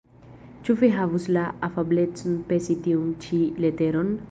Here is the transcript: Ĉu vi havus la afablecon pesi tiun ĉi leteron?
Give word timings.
Ĉu 0.67 0.75
vi 0.79 0.89
havus 0.95 1.27
la 1.35 1.43
afablecon 1.69 2.41
pesi 2.49 2.79
tiun 2.87 3.15
ĉi 3.27 3.43
leteron? 3.67 4.15